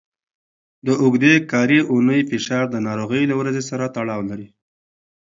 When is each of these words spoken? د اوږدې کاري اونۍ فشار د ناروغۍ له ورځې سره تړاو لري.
د 0.85 0.87
اوږدې 1.01 1.33
کاري 1.51 1.79
اونۍ 1.91 2.21
فشار 2.29 2.65
د 2.71 2.75
ناروغۍ 2.87 3.23
له 3.27 3.35
ورځې 3.39 3.63
سره 3.69 3.85
تړاو 3.95 4.21
لري. 4.29 4.47